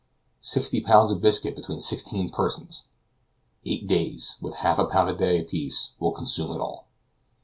[0.39, 2.85] Sixty pounds of biscuit between sixteen persons!
[3.65, 6.87] Eight days, with half a pound a day apiece, will consume it all.